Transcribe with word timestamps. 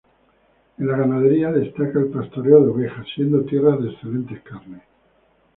En 0.79 0.87
la 0.87 0.97
ganadería, 0.97 1.51
destaca 1.51 1.99
el 1.99 2.07
pastoreo 2.09 2.61
de 2.61 2.71
ovejas, 2.71 3.05
siendo 3.13 3.45
tierra 3.45 3.77
de 3.77 3.91
excelentes 3.91 4.41
carnes. 4.41 4.81